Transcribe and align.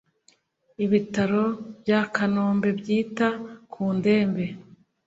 Ibitaro 0.85 1.45
byakanombe 1.81 2.67
byita 2.79 3.27
kundembe 3.71 4.45